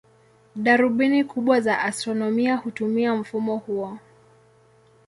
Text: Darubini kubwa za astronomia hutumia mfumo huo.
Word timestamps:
Darubini 0.55 1.23
kubwa 1.23 1.61
za 1.61 1.79
astronomia 1.79 2.55
hutumia 2.55 3.15
mfumo 3.15 3.57
huo. 3.57 3.97